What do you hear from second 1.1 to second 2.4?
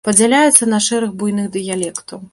буйных дыялектаў.